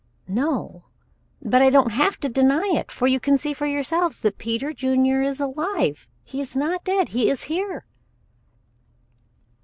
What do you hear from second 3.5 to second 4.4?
for yourselves that